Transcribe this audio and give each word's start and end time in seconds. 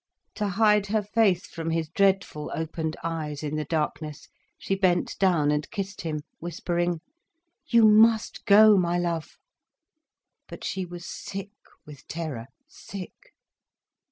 To 0.33 0.47
hide 0.47 0.87
her 0.87 1.03
face 1.03 1.45
from 1.45 1.69
his 1.69 1.87
dreadful 1.87 2.51
opened 2.55 2.97
eyes, 3.03 3.43
in 3.43 3.55
the 3.55 3.65
darkness, 3.65 4.29
she 4.57 4.73
bent 4.73 5.15
down 5.19 5.51
and 5.51 5.69
kissed 5.69 6.01
him, 6.01 6.21
whispering: 6.39 7.01
"You 7.67 7.85
must 7.87 8.43
go, 8.47 8.77
my 8.77 8.97
love." 8.97 9.37
But 10.47 10.63
she 10.63 10.87
was 10.87 11.05
sick 11.05 11.51
with 11.85 12.07
terror, 12.07 12.47
sick. 12.67 13.13